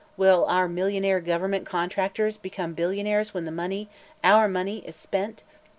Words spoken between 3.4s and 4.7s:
the money our